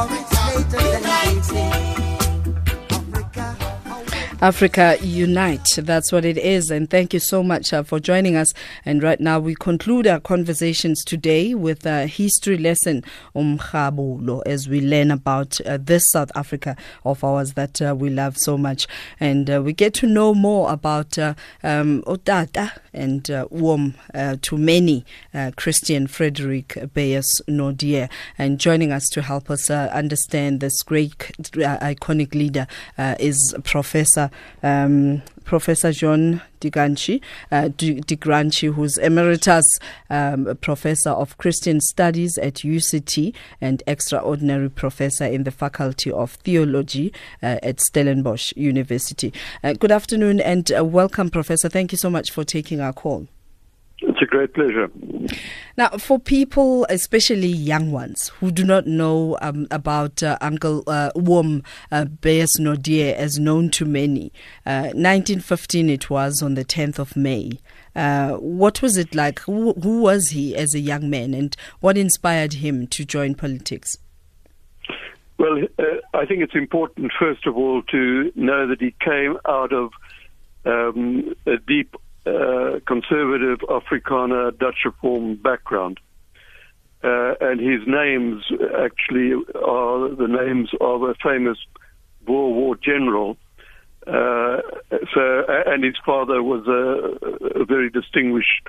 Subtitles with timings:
[0.00, 0.89] Originator.
[4.42, 5.78] Africa Unite.
[5.82, 6.70] That's what it is.
[6.70, 8.54] And thank you so much uh, for joining us.
[8.86, 13.04] And right now, we conclude our conversations today with a history lesson,
[13.36, 18.38] Umkhabulo, as we learn about uh, this South Africa of ours that uh, we love
[18.38, 18.86] so much.
[19.20, 22.02] And uh, we get to know more about uh, um,
[22.94, 23.94] and uh, Wom
[24.40, 25.04] to many
[25.34, 28.08] Christiaan Frederick Beyers Naudé.
[28.38, 32.66] And joining us to help us understand this great, iconic leader
[32.98, 34.29] is Professor
[34.62, 37.68] um, Professor John De Gruchy, uh,
[38.72, 39.64] who's emeritus
[40.10, 47.12] um, professor of Christian Studies at UCT and extraordinary professor in the Faculty of Theology
[47.42, 49.32] uh, at Stellenbosch University.
[49.64, 51.68] Uh, good afternoon and uh, welcome, Professor.
[51.68, 53.26] Thank you so much for taking our call.
[54.02, 54.90] It's a great pleasure.
[55.76, 61.10] Now, for people, especially young ones, who do not know um, about uh, Uncle uh,
[61.14, 64.32] Wom uh, Naudé, as known to many,
[64.64, 67.58] 1915 uh, it was on the 10th of May.
[67.94, 69.40] Uh, what was it like?
[69.40, 73.98] Who, who was he as a young man, and what inspired him to join politics?
[75.38, 75.82] Well, uh,
[76.14, 79.90] I think it's important, first of all, to know that he came out of
[80.64, 85.98] um, a deep uh, conservative Afrikaner Dutch Reform background.
[87.02, 88.44] Uh, and his names
[88.78, 91.56] actually are the names of a famous
[92.26, 93.38] Boer War general.
[94.06, 94.60] Uh,
[95.14, 98.68] so, and his father was a, a very distinguished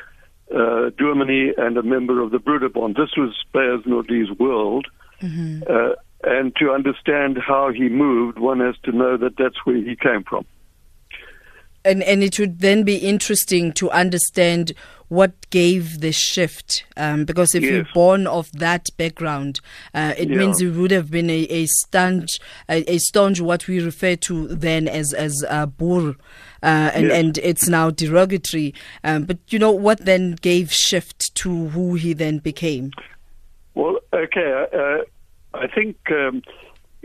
[0.56, 2.96] uh, Dominee and a member of the Broederbond.
[2.96, 4.88] This was Beyers Naudé's world.
[5.22, 5.64] Mm-hmm.
[5.70, 9.96] Uh, and to understand how he moved, one has to know that that's where he
[9.96, 10.46] came from
[11.84, 14.74] and and it would then be interesting to understand
[15.08, 17.72] what gave the shift um, because if yes.
[17.72, 19.60] you're born of that background
[19.94, 20.38] uh, it yeah.
[20.38, 24.48] means you would have been a, a staunch a, a, staunch what we refer to
[24.48, 26.16] then as as a boer
[26.64, 27.20] uh, and yes.
[27.20, 32.14] and it's now derogatory um, but you know what then gave shift to who he
[32.14, 32.92] then became
[33.76, 35.04] well okay uh,
[35.54, 36.42] I think um,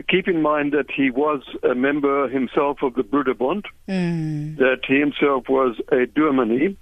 [0.09, 4.57] keep in mind that he was a member himself of the Broederbond, mm.
[4.57, 6.77] that he himself was a Dominee.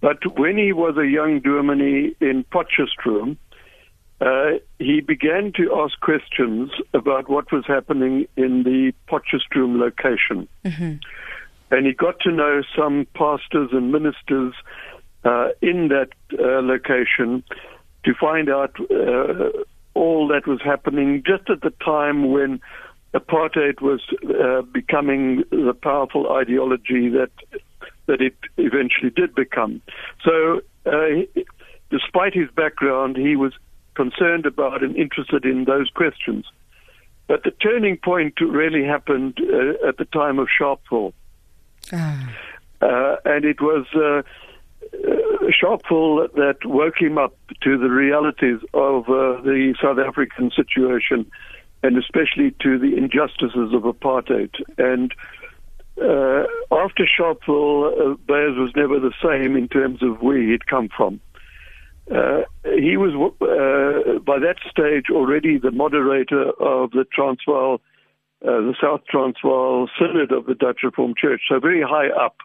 [0.00, 3.36] But when he was a young Dominee in Potchefstroom,
[4.20, 10.48] uh, he began to ask questions about what was happening in the Potchefstroom location.
[10.64, 10.96] Mm-hmm.
[11.70, 14.54] And he got to know some pastors and ministers
[15.24, 17.42] uh, in that uh, location
[18.04, 19.50] to find out uh,
[19.94, 22.60] all that was happening just at the time when
[23.14, 27.30] apartheid was uh, becoming the powerful ideology that
[28.06, 29.80] that it eventually did become.
[30.24, 31.42] So, uh,
[31.90, 33.52] despite his background, he was
[33.94, 36.46] concerned about and interested in those questions.
[37.28, 41.12] But the turning point really happened uh, at the time of Sharpeville.
[41.92, 42.28] Ah.
[42.80, 43.86] Uh, and it was
[45.42, 51.30] uh, Sharpeville that woke him up to the realities of uh, the South African situation
[51.82, 54.50] and especially to the injustices of apartheid.
[54.78, 55.12] And
[56.00, 61.20] uh, after Sharpeville, uh, was never the same in terms of where he'd come from.
[62.10, 67.80] Uh, he was, uh, by that stage, already the moderator of the Transvaal,
[68.44, 72.36] uh, the South Transvaal Synod of the Dutch Reformed Church, so very high up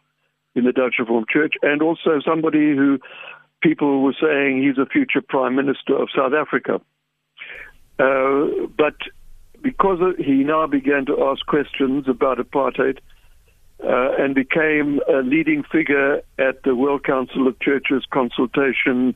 [0.57, 2.99] in the Dutch Reformed Church, and also somebody who
[3.61, 6.81] people were saying he's a future prime minister of South Africa.
[7.99, 8.95] Uh, but
[9.61, 12.99] because he now began to ask questions about apartheid
[13.83, 19.15] uh, and became a leading figure at the World Council of Churches consultation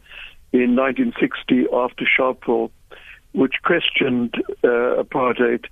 [0.52, 2.72] in 1960 after Sharpeville,
[3.34, 5.66] which questioned uh, apartheid,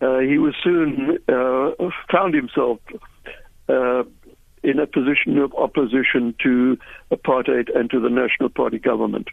[0.00, 1.70] uh, he was soon uh,
[2.12, 2.78] found himself
[3.68, 4.02] uh,
[4.66, 6.76] in a position of opposition to
[7.12, 9.28] apartheid and to the National Party government.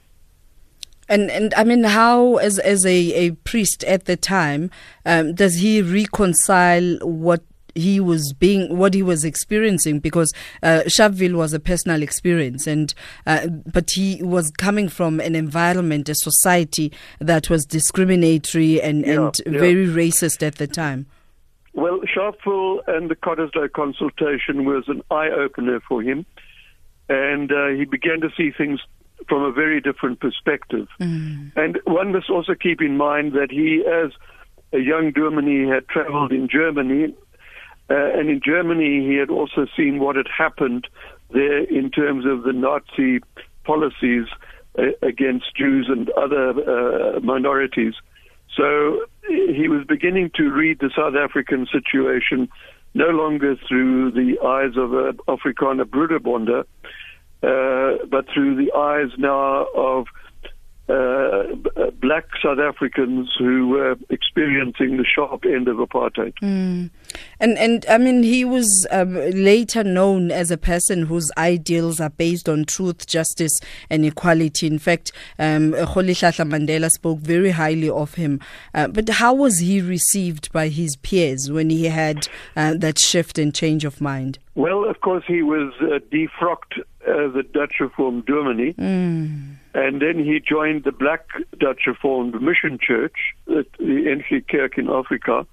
[1.10, 4.72] And and I mean, how as as a, a priest at the time
[5.06, 7.42] um, does he reconcile what
[7.76, 10.32] he was being what he was experiencing because
[10.62, 12.94] uh, Sharpeville was a personal experience and
[13.26, 19.14] uh, but he was coming from an environment a society that was discriminatory and yeah,
[19.14, 19.60] and yeah.
[19.60, 21.08] very racist at the time
[21.74, 26.26] well, Sharpeville and the Cottesloe consultation was an eye opener for him,
[27.10, 28.80] and uh, he began to see things
[29.28, 30.88] from a very different perspective.
[31.00, 31.52] Mm.
[31.56, 34.12] And one must also keep in mind that he, as
[34.72, 37.14] a young Dominee, had traveled in Germany,
[37.90, 40.88] uh, and in Germany he had also seen what had happened
[41.32, 43.20] there in terms of the Nazi
[43.64, 44.26] policies
[44.78, 47.94] uh, against Jews and other uh, minorities.
[48.56, 52.50] So he was beginning to read the South African situation
[52.94, 56.64] no longer through the eyes of a Afrikaner Broederbonder,
[57.42, 60.06] uh, but through the eyes now of
[60.90, 61.44] uh,
[62.02, 66.34] black South Africans who were experiencing the sharp end of apartheid.
[66.42, 66.90] Mm.
[67.40, 72.10] And and I mean, he was um, later known as a person whose ideals are
[72.10, 73.58] based on truth, justice,
[73.90, 74.68] and equality.
[74.68, 78.40] In fact, um, Mandela spoke very highly of him.
[78.74, 83.38] Uh, but how was he received by his peers when he had uh, that shift
[83.38, 84.40] and change of mind?
[84.56, 88.74] Well, of course, he was uh, defrocked as a Dutch Reformed Dominee.
[88.74, 89.53] Mm.
[89.74, 91.26] And then he joined the Black
[91.58, 93.16] Dutch Reformed Mission Church,
[93.48, 95.48] the NG Kerk in Africa.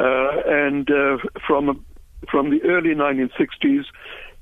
[0.00, 1.84] Uh, and uh, from
[2.30, 3.84] from the early 1960s,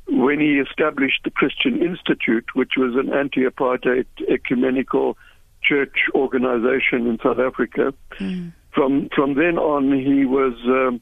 [0.09, 5.17] when he established the Christian Institute, which was an anti-apartheid ecumenical
[5.63, 8.53] church organization in South Africa, mm.
[8.75, 11.01] from from then on he was um,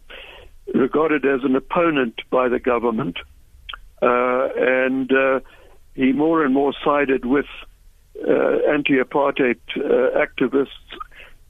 [0.74, 3.16] regarded as an opponent by the government,
[4.02, 5.40] uh, and uh,
[5.94, 7.46] he more and more sided with
[8.26, 10.68] anti-apartheid uh, activists,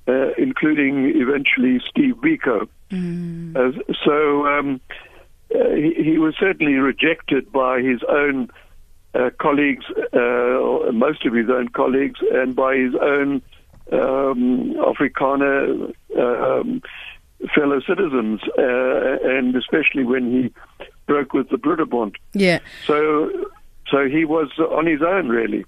[0.07, 2.69] uh, including eventually Steve Biko.
[2.91, 3.95] Mm.
[4.03, 4.81] so um,
[5.51, 8.49] he, he, was certainly rejected by his own
[9.39, 9.85] colleagues,
[10.93, 13.43] most of his own colleagues, and by his own
[13.93, 16.83] um, Afrikaner um,
[17.55, 20.53] fellow citizens, uh, and especially when he
[21.07, 22.17] broke with the Broederbond.
[22.35, 22.59] Yeah.
[22.87, 23.31] So,
[23.91, 25.65] so he was on his own, really.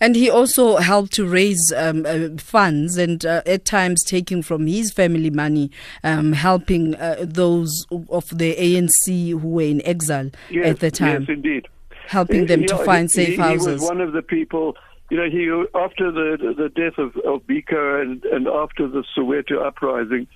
[0.00, 4.66] And he also helped to raise um, uh, funds and uh, at times taking from
[4.66, 5.70] his family money,
[6.04, 11.22] um, helping uh, those of the ANC who were in exile yes, at the time.
[11.22, 11.68] Yes, indeed.
[12.06, 13.66] Helping them to find safe he, houses.
[13.66, 14.76] He was one of the people.
[15.10, 19.64] You know, he after the the death of, of Biko and, and after the Soweto
[19.64, 20.26] uprising,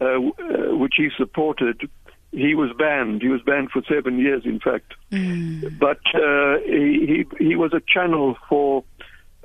[0.00, 1.88] uh, uh, which he supported,
[2.34, 3.22] he was banned.
[3.22, 4.94] He was banned for seven years, in fact.
[5.12, 5.78] Mm.
[5.78, 8.84] But uh, he, he, he was a channel for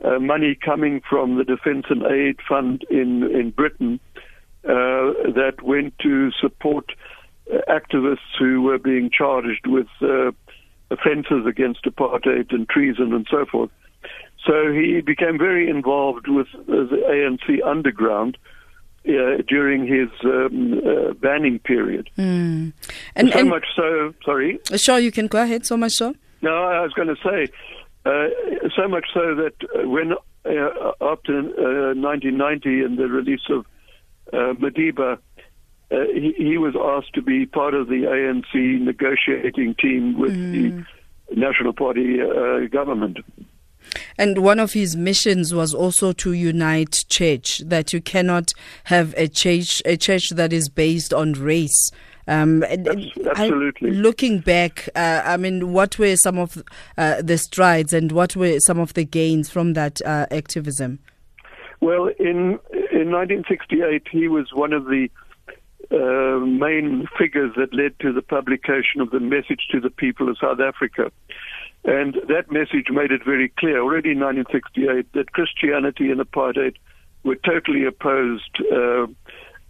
[0.04, 4.00] uh, money coming from the Defence and Aid Fund in in Britain
[4.64, 6.92] uh, that went to support
[7.54, 10.32] uh, activists who were being charged with uh,
[10.92, 13.70] offences against apartheid and treason and so forth.
[14.46, 18.38] So he became very involved with the ANC underground
[19.08, 22.10] uh, during his um, uh, banning period.
[22.18, 22.74] Mm.
[23.16, 24.60] And, so and much so, sorry.
[24.76, 25.66] Sure, you can go ahead.
[25.66, 26.14] So much so.
[26.42, 27.52] No, I was going to say,
[28.06, 28.28] uh,
[28.76, 33.66] so much so that uh, when uh, after 1990 uh, and the release of
[34.34, 35.18] Madiba,
[35.90, 40.86] he, he, was asked to be part of the ANC negotiating team with mm.
[41.30, 42.20] the National Party
[42.68, 43.18] government.
[44.18, 48.54] And one of his missions was also to unite church, that you cannot
[48.86, 51.92] have a church, a church that is based on race.
[52.28, 53.90] Um, absolutely.
[53.90, 56.64] I, looking back, uh, I mean, what were some of
[56.96, 61.00] uh, the strides and what were some of the gains from that uh, activism?
[61.82, 62.60] Well, in
[62.92, 65.10] in 1968, he was one of the
[65.92, 70.38] uh, main figures that led to the publication of the message to the people of
[70.38, 71.12] South Africa.
[71.86, 76.76] And that message made it very clear already in 1968 that Christianity and apartheid
[77.24, 79.08] were totally opposed uh,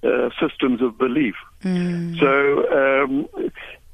[0.03, 1.35] uh, systems of belief.
[1.63, 2.19] Mm.
[2.19, 3.29] So, um,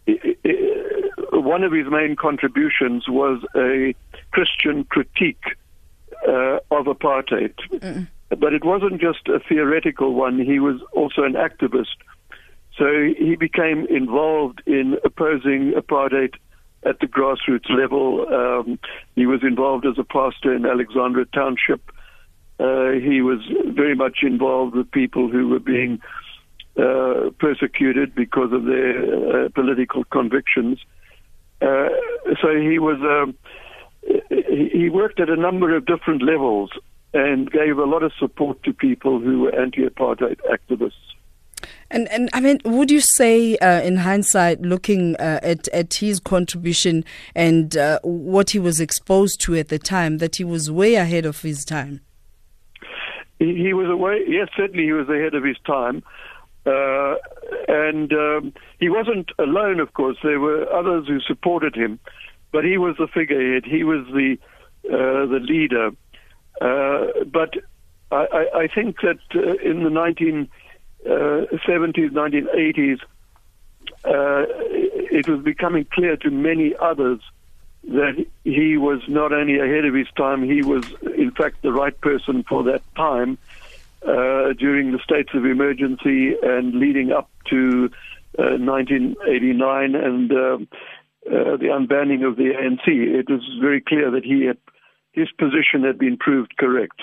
[0.08, 3.94] it, it, one of his main contributions was a
[4.32, 5.44] Christian critique
[6.28, 7.54] uh, of apartheid.
[7.72, 8.08] Mm.
[8.30, 11.98] But it wasn't just a theoretical one, he was also an activist.
[12.78, 12.86] So
[13.18, 16.34] he became involved in opposing apartheid
[16.86, 18.28] at the grassroots level.
[18.32, 18.80] Um,
[19.16, 21.82] he was involved as a pastor in Alexandra Township.
[22.60, 26.00] Uh, he was very much involved with people who were being
[26.78, 30.80] uh, persecuted because of their uh, political convictions.
[31.62, 31.90] Uh,
[32.42, 33.36] so he was um,
[34.72, 36.70] he worked at a number of different levels
[37.14, 41.15] and gave a lot of support to people who were anti-apartheid activists.
[41.92, 46.20] And and I mean, would you say, uh, in hindsight, looking uh, at at his
[46.20, 47.06] contribution
[47.36, 51.26] and uh, what he was exposed to at the time, that he was way ahead
[51.26, 52.02] of his time?
[53.40, 54.22] He, he was away.
[54.28, 56.04] Yes, certainly he was ahead of his time.
[56.66, 57.16] Uh,
[57.68, 60.18] and um, he wasn't alone, of course.
[60.24, 62.00] There were others who supported him,
[62.52, 63.66] but he was the figurehead.
[63.66, 64.38] He was the
[64.90, 65.92] uh, the leader.
[66.62, 67.54] Uh, but
[68.12, 69.18] I, I, I, think that
[69.64, 70.48] in the 19
[71.06, 73.00] uh, 70s, 1980s,
[74.04, 74.46] uh,
[75.12, 77.22] it was becoming clear to many others
[77.84, 80.84] that he was not only ahead of his time, he was
[81.16, 83.38] in fact the right person for that time.
[84.06, 87.90] uh, during the states of emergency and leading up to
[88.38, 90.68] uh, 1989 and um,
[91.28, 92.86] uh, the unbanning of the ANC.
[92.86, 94.58] It was very clear that he had,
[95.14, 97.02] his position had been proved correct.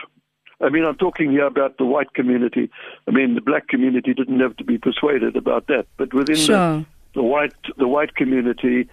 [0.63, 2.71] I mean, I'm talking here about the white community.
[3.09, 6.57] I mean, the black community didn't have to be persuaded about that, but within sure.
[6.57, 8.89] the, the white the white community,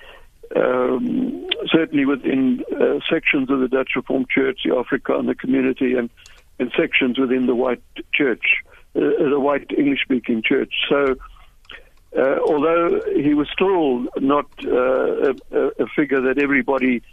[0.55, 6.09] um, certainly within uh, sections of the Dutch Reformed Church, the Afrikaner community, and,
[6.57, 7.83] and sections within the white
[8.13, 8.63] church,
[8.95, 8.99] uh,
[9.29, 10.73] the white English speaking church.
[10.89, 11.15] So,
[12.17, 17.03] uh, although he was still not uh, a, a, figure that everybody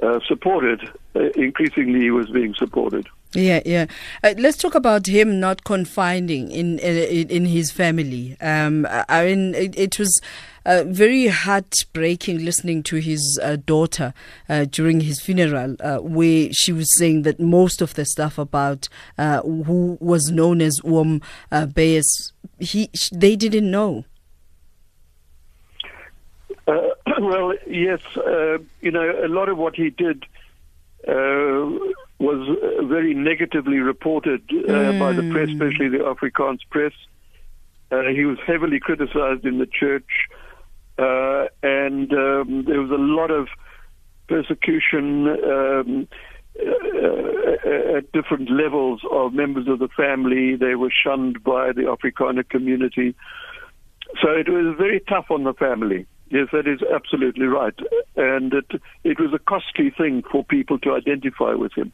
[0.00, 0.80] uh, supported,
[1.14, 3.08] uh, increasingly he was being supported.
[3.34, 3.86] Yeah, yeah.
[4.22, 8.36] Uh, let's talk about him not confiding in in, in his family.
[8.40, 10.20] Um, I mean, it, it was
[10.66, 14.12] uh, very heartbreaking listening to his uh, daughter
[14.48, 18.88] uh, during his funeral, uh, where she was saying that most of the stuff about
[19.18, 24.04] who was known as uh, Beyers, he they didn't know.
[27.20, 28.00] well, yes,
[28.80, 30.24] you know, a lot of what he did
[32.22, 34.98] was uh, very negatively reported uh, mm.
[34.98, 36.92] by the press, especially the Afrikaans press.
[37.90, 40.28] Uh, he was heavily criticized in the church,
[40.98, 43.48] uh, and um, there was a lot of
[44.28, 46.08] persecution um,
[46.58, 50.54] uh, at different levels of members of the family.
[50.54, 53.14] They were shunned by the Afrikaner community.
[54.22, 56.06] So it was very tough on the family.
[56.32, 57.78] Yes, that is absolutely right.
[58.16, 61.92] And it, it was a costly thing for people to identify with him.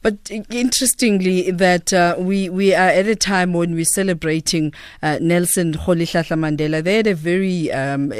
[0.00, 5.72] But interestingly, that uh, we we are at a time when we're celebrating uh, Nelson
[5.72, 6.82] Rolihlahla Mandela.
[6.82, 8.12] They had a very um,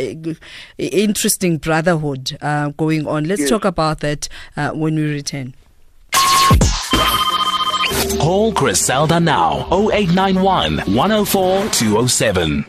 [0.77, 3.25] interesting brotherhood uh, going on.
[3.25, 3.51] Let's yes.
[3.51, 5.55] talk about that uh, when we return.
[8.19, 12.67] Call Griselda now 0891 104 207.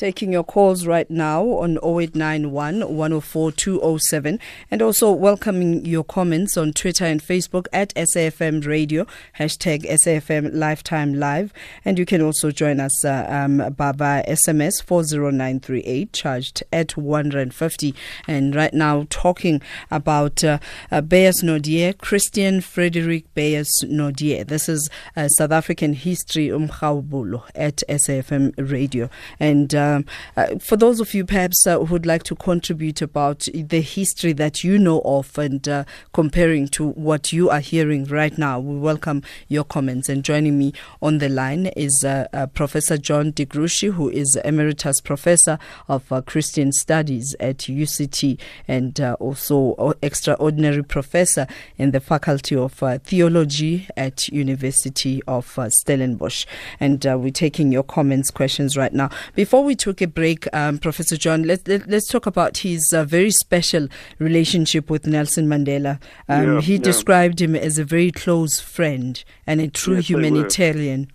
[0.00, 4.38] Taking your calls right now on 0891 104 207
[4.70, 9.06] and also welcoming your comments on Twitter and Facebook at SAFM Radio,
[9.38, 11.52] hashtag SAFM Lifetime Live.
[11.84, 17.94] And you can also join us uh, um, by SMS 40938, charged at 150.
[18.26, 24.46] And right now, talking about uh, uh, Beyers Naudé, Christiaan Frederick Beyers Naudé.
[24.46, 29.10] This is uh, South African history umkhawulo at SAFM Radio.
[29.38, 30.06] And uh, um,
[30.36, 34.32] uh, for those of you perhaps uh, who would like to contribute about the history
[34.34, 38.78] that you know of and uh, comparing to what you are hearing right now, we
[38.78, 40.08] welcome your comments.
[40.08, 44.36] And joining me on the line is uh, uh, Professor John de Gruchy, who is
[44.44, 52.54] Emeritus Professor of uh, Christian Studies at UCT and also extraordinary professor in the Faculty
[52.54, 56.46] of Theology at University of Stellenbosch.
[56.78, 59.10] And we're taking your comments, questions right now.
[59.34, 63.04] Before we took a break, um, Professor John, let, let, us talk about his uh,
[63.04, 66.00] very special relationship with Nelson Mandela.
[66.28, 66.82] Um, yeah, he yeah.
[66.82, 71.10] described him as a very close friend and a true yes, humanitarian.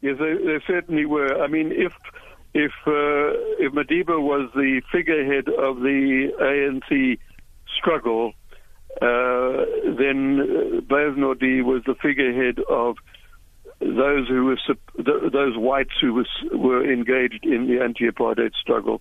[0.00, 1.42] Yes, they, they, certainly were.
[1.42, 1.92] I mean, if
[2.54, 7.18] if uh, if Madiba was the figurehead of the ANC
[7.76, 8.32] struggle,
[9.02, 9.64] uh,
[9.98, 12.96] then uh, Beyers was the figurehead of
[13.80, 14.58] those who were
[14.96, 19.00] those whites who was, were engaged in the anti-apartheid struggle.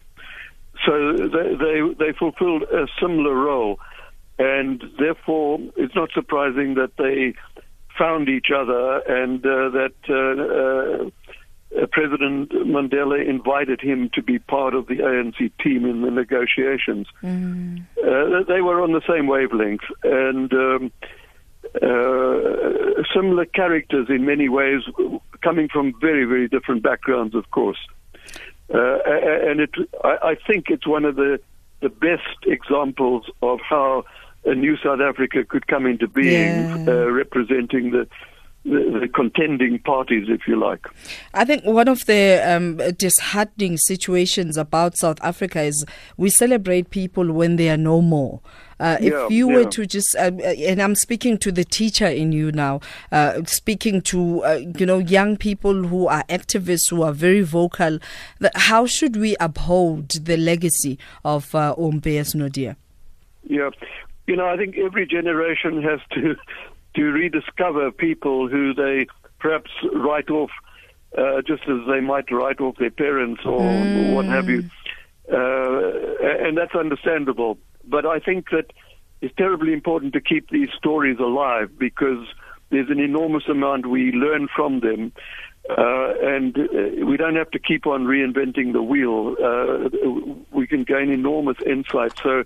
[0.86, 3.80] So they, they they fulfilled a similar role,
[4.38, 7.34] and therefore it's not surprising that they
[7.98, 14.74] found each other and uh, that uh, uh, President Mandela invited him to be part
[14.74, 17.08] of the ANC team in the negotiations.
[17.22, 17.86] Mm.
[18.48, 20.54] they were on the same wavelength, and.
[20.54, 20.92] Um,
[21.76, 24.82] uh, similar characters in many ways,
[25.44, 27.78] coming from very, very different backgrounds, of course.
[28.74, 29.72] Uh, and it,
[30.04, 31.40] I, I, think it's one of the,
[31.82, 34.04] the best examples of how
[34.46, 36.86] a new South Africa could come into being, yeah.
[36.88, 38.08] uh, representing the,
[38.64, 40.86] the, the, contending parties, if you like.
[41.34, 45.84] I think one of the um, disheartening situations about South Africa is
[46.18, 48.40] we celebrate people when they are no more.
[48.80, 49.56] Uh, if you yeah.
[49.58, 52.80] were to just, uh, uh, and I'm speaking to the teacher in you now,
[53.12, 58.00] uh, speaking to uh, you know young people who are activists who are very vocal,
[58.56, 62.76] how should we uphold the legacy of uh, Beyers Naudé?
[63.44, 63.70] Yeah,
[64.28, 66.36] you know, I think every generation has to
[66.96, 69.08] to rediscover people who they
[69.40, 70.52] perhaps write off.
[71.18, 74.14] Uh, just as they might write off their parents or mm.
[74.14, 74.64] what have you.
[75.32, 77.58] Uh, and that's understandable.
[77.86, 78.72] But I think that
[79.22, 82.26] it's terribly important to keep these stories alive because
[82.70, 85.12] there's an enormous amount we learn from them.
[85.70, 89.36] Uh, and uh, we don't have to keep on reinventing the wheel.
[89.44, 89.90] Uh,
[90.52, 92.14] we can gain enormous insight.
[92.24, 92.44] So,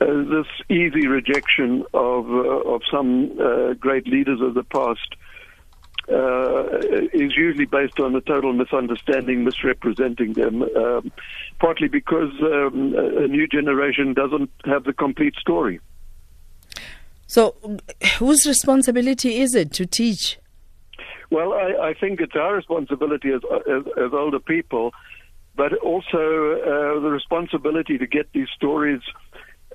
[0.00, 5.14] uh, this easy rejection of uh, of some uh, great leaders of the past
[7.12, 10.62] is usually based on a total misunderstanding, misrepresenting them.
[10.62, 11.12] Um,
[11.58, 15.80] partly because um, a new generation doesn't have the complete story.
[17.28, 17.54] So,
[18.18, 20.38] whose responsibility is it to teach?
[21.30, 24.92] Well, I, I think it's our responsibility as, as, as older people,
[25.56, 29.00] but also uh, the responsibility to get these stories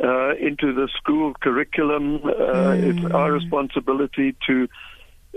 [0.03, 2.17] uh, into the school curriculum.
[2.17, 3.05] Uh, mm.
[3.05, 4.67] It's our responsibility to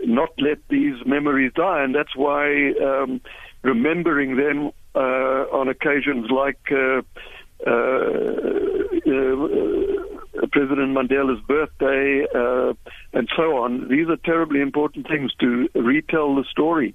[0.04, 3.20] not let these memories die, and that's why um,
[3.62, 7.02] remembering them uh, on occasions like uh,
[7.66, 7.80] uh,
[10.52, 12.72] President Mandela's birthday, uh,
[13.12, 13.88] and so on.
[13.88, 16.94] These are terribly important things to retell the story,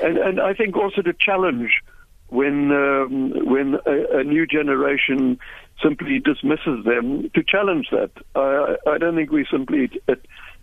[0.00, 1.82] and and I think also to challenge
[2.28, 5.38] when um, when a, a, new generation
[5.82, 7.30] simply dismisses them.
[7.34, 9.90] To challenge that, I, I don't think we simply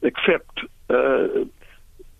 [0.03, 0.59] accept.
[0.89, 1.45] Uh,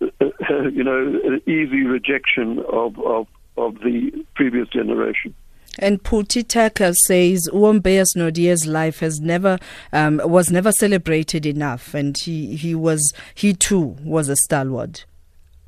[0.00, 3.26] you know, easy rejection of, of,
[3.56, 5.34] of the previous generation.
[5.78, 9.58] And Phuthi Tucker says Uombeyers Naudé's life has never
[9.92, 15.04] um, was never celebrated enough, and he, he was he too was a stalwart.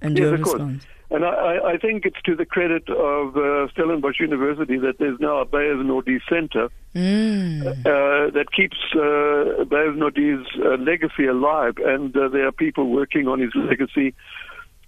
[0.01, 0.85] And yes, your response.
[1.13, 5.43] And I, I, think it's to the credit of uh, Stellenbosch University that there's now
[5.43, 7.61] a Beyers Naudé Center mm.
[7.61, 13.29] uh, that keeps uh, Beyers Naudé's uh, legacy alive, and uh, there are people working
[13.29, 14.15] on his legacy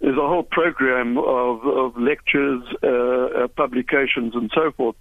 [0.04, 4.96] there's a whole program of, of lectures, uh, uh, publications, and so forth.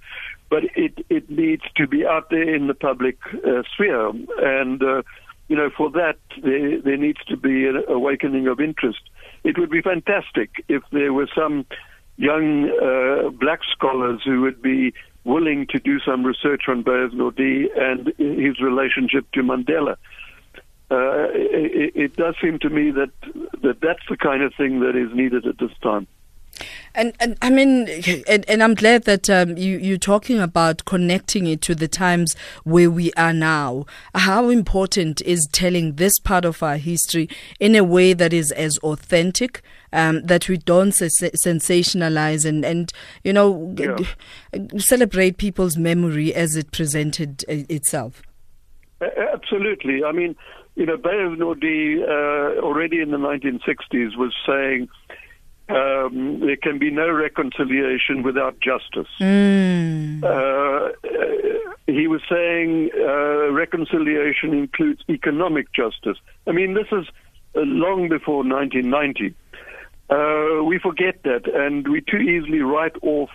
[0.50, 4.10] But it, it needs to be out there in the public uh, sphere.
[4.10, 5.02] And, uh,
[5.48, 9.02] you know, for that, there, there needs to be an awakening of interest.
[9.44, 11.66] It would be fantastic if there were some
[12.18, 14.94] young uh, black scholars who would be
[15.26, 19.98] willing to do some research on Naudé and his relationship to Mandela
[20.94, 23.12] uh, it, it, does seem to me that,
[23.62, 26.06] that that's the kind of thing that is needed at this time.
[26.96, 27.88] And and I mean,
[28.28, 32.36] and, and I'm glad that um, you you're talking about connecting it to the times
[32.64, 33.86] where we are now.
[34.14, 37.30] How important is telling this part of our history
[37.60, 43.34] in a way that is as authentic, um, that we don't sensationalize and and you
[43.34, 43.98] know yeah.
[44.78, 48.22] celebrate people's memory as it presented uh, itself.
[49.02, 50.04] Absolutely.
[50.04, 50.36] I mean,
[50.76, 54.90] you know, Beyers Naudé uh, already in the 1960s was saying
[55.70, 59.08] um, there can be no reconciliation without justice.
[59.20, 60.24] Mm.
[60.24, 60.92] Uh,
[61.88, 66.18] he was saying uh, reconciliation includes economic justice.
[66.48, 67.08] I mean, this is
[67.56, 69.36] uh, long before 1990.
[70.10, 73.30] Uh, we forget that, and we too easily write off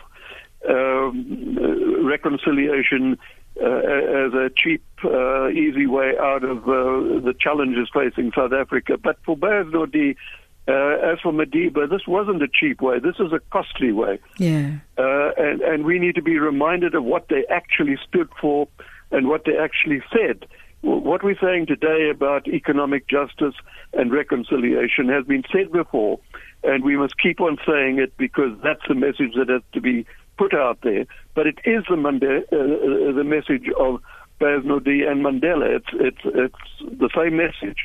[0.69, 3.19] um, reconciliation
[3.61, 8.97] uh, as a cheap, uh, easy way out of uh, the challenges facing South Africa.
[8.97, 10.17] But for Beyers Naudé,
[10.69, 12.99] uh, as for Madiba, this wasn't a cheap way.
[12.99, 14.19] This is a costly way.
[14.37, 14.79] Yeah.
[14.99, 18.69] Uh, and, and we need to be reminded of what they actually stood for
[19.11, 20.47] and what they actually said.
[20.83, 23.55] What we're saying today about economic justice
[23.95, 26.21] and reconciliation has been said before,
[26.63, 30.07] and we must keep on saying it because that's the message that has to be
[30.37, 34.01] put out there, but it is the, Mande- uh, uh, the message of
[34.41, 35.77] Naudé and Mandela.
[35.77, 37.79] It's, it's, it's the same message.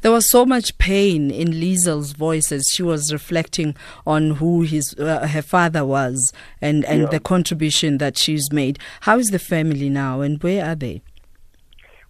[0.00, 3.74] There was so much pain in Liesel's voice as she was reflecting
[4.06, 7.08] on who his uh, her father was and, and yeah.
[7.08, 8.78] the contribution that she's made.
[9.02, 11.02] How is the family now and where are they?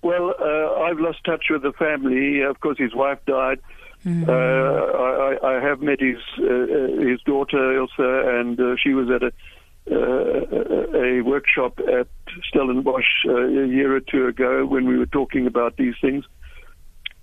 [0.03, 2.43] Well, uh, I've lost touch with the family.
[2.43, 3.61] Of course, his wife died.
[4.05, 4.29] Mm-hmm.
[4.29, 9.23] Uh, I, I, have met his uh, his daughter Ilse, and uh, she was at
[9.23, 9.33] a
[9.91, 12.07] uh, a workshop at
[12.49, 16.25] Stellenbosch uh, a year or two ago when we were talking about these things.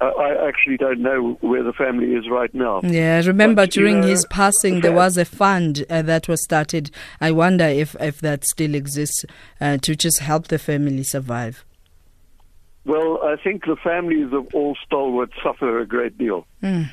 [0.02, 2.82] I actually don't know where the family is right now.
[2.84, 6.28] Yeah, I remember but, during you know, his passing, there was a fund uh, that
[6.28, 6.90] was started.
[7.20, 9.26] I wonder if, if that still exists
[9.60, 11.66] uh, to just help the family survive.
[12.84, 16.48] Well, I think the families of all stalwarts suffer a great deal.
[16.64, 16.90] Mm.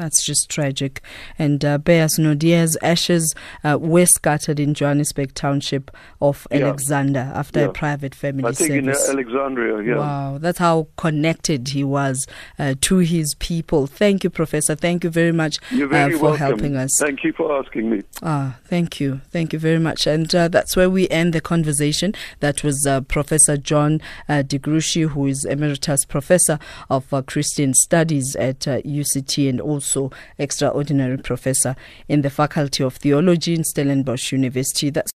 [0.00, 1.02] That's just tragic.
[1.38, 5.90] And uh, Beyers Naudé's ashes uh, were scattered in Johannesburg township
[6.22, 6.58] of Yeah.
[6.68, 7.66] Alexandra after Yeah.
[7.66, 8.94] a private family I think in uh.
[9.08, 9.96] Alexandra, yeah.
[9.98, 12.26] Wow, that's how connected he was
[12.58, 13.86] uh, to his people.
[13.86, 14.74] Thank you, Professor.
[14.74, 16.36] Thank you very much uh, for welcome.
[16.36, 16.96] helping us.
[16.98, 18.02] Thank you for asking me.
[18.22, 19.20] Ah, thank you.
[19.30, 20.06] Thank you very much.
[20.06, 22.14] And uh, that's where we end the conversation.
[22.40, 26.58] That was uh, Professor John uh, De Gruchy, who is Emeritus Professor
[26.88, 31.76] of uh, Christian Studies at uh, UCT and also Extraordinary Professor
[32.08, 34.90] in the Faculty of Theology in Stellenbosch University.
[34.90, 35.10] That's